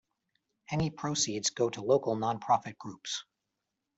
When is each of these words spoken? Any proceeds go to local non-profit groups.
Any 0.71 0.89
proceeds 0.89 1.51
go 1.51 1.69
to 1.69 1.83
local 1.83 2.15
non-profit 2.15 2.79
groups. 2.79 3.23